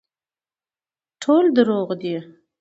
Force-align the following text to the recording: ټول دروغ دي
ټول 1.21 1.45
دروغ 1.55 1.89
دي 2.01 2.15